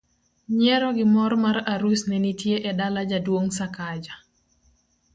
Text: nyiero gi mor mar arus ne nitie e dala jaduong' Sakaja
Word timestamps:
nyiero 0.57 0.89
gi 0.97 1.05
mor 1.13 1.33
mar 1.43 1.57
arus 1.73 2.01
ne 2.09 2.17
nitie 2.23 2.55
e 2.69 2.71
dala 2.79 3.01
jaduong' 3.09 3.53
Sakaja 3.57 4.15